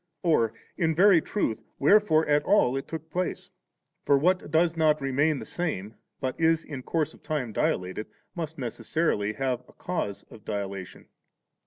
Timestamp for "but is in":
6.19-6.81